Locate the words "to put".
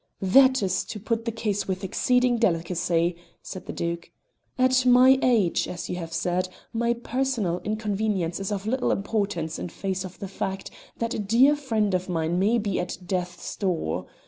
0.85-1.25